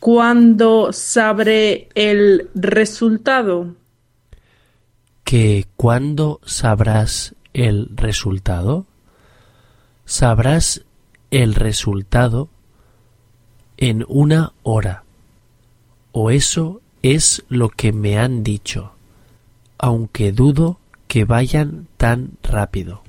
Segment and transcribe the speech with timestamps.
[0.00, 3.76] ¿Cuándo sabré el resultado?
[5.24, 8.86] ¿Que cuándo sabrás el resultado?
[10.06, 10.86] Sabrás
[11.30, 12.48] el resultado
[13.76, 15.04] en una hora.
[16.12, 18.92] O eso es lo que me han dicho,
[19.76, 23.02] aunque dudo que vayan tan rápido.